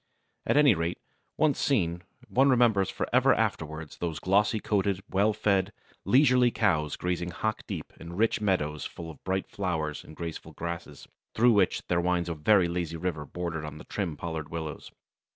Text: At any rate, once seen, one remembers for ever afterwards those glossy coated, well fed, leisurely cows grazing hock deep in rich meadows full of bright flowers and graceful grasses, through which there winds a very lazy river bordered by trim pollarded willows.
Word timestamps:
At 0.47 0.57
any 0.57 0.73
rate, 0.73 0.97
once 1.37 1.59
seen, 1.59 2.01
one 2.27 2.49
remembers 2.49 2.89
for 2.89 3.07
ever 3.13 3.35
afterwards 3.35 3.97
those 3.99 4.17
glossy 4.17 4.59
coated, 4.59 5.03
well 5.11 5.31
fed, 5.31 5.71
leisurely 6.05 6.49
cows 6.49 6.95
grazing 6.95 7.29
hock 7.29 7.61
deep 7.67 7.93
in 7.99 8.13
rich 8.13 8.41
meadows 8.41 8.83
full 8.83 9.11
of 9.11 9.23
bright 9.23 9.47
flowers 9.47 10.03
and 10.03 10.15
graceful 10.15 10.53
grasses, 10.53 11.07
through 11.35 11.51
which 11.53 11.85
there 11.85 12.01
winds 12.01 12.29
a 12.29 12.33
very 12.33 12.67
lazy 12.67 12.97
river 12.97 13.27
bordered 13.27 13.61
by 13.61 13.83
trim 13.89 14.17
pollarded 14.17 14.49
willows. 14.49 14.91